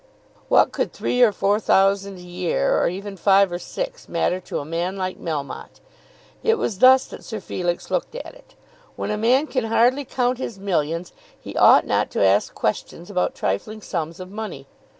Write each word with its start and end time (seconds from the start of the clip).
What 0.49 0.71
could 0.71 0.91
three 0.93 1.21
or 1.21 1.31
four 1.31 1.59
thousand 1.59 2.17
a 2.17 2.21
year, 2.21 2.81
or 2.81 2.89
even 2.89 3.15
five 3.17 3.51
or 3.51 3.59
six, 3.59 4.09
matter 4.09 4.39
to 4.39 4.57
a 4.57 4.65
man 4.65 4.97
like 4.97 5.19
Melmotte? 5.21 5.79
It 6.41 6.57
was 6.57 6.79
thus 6.79 7.05
that 7.05 7.23
Sir 7.23 7.39
Felix 7.39 7.91
looked 7.91 8.15
at 8.15 8.33
it. 8.33 8.55
When 8.95 9.11
a 9.11 9.15
man 9.19 9.45
can 9.45 9.65
hardly 9.65 10.03
count 10.03 10.39
his 10.39 10.57
millions 10.57 11.13
he 11.39 11.55
ought 11.55 11.85
not 11.85 12.09
to 12.17 12.25
ask 12.25 12.55
questions 12.55 13.11
about 13.11 13.35
trifling 13.35 13.81
sums 13.83 14.19
of 14.19 14.31
money. 14.31 14.65